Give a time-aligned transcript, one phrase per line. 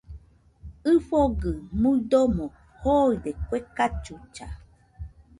[0.93, 1.51] ɨfɨgɨ
[1.81, 2.45] muidomo
[2.81, 4.47] joide kue cachucha